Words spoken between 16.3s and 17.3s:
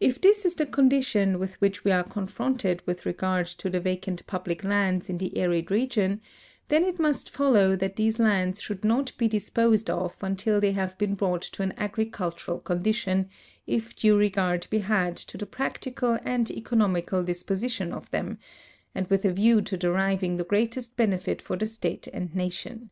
economical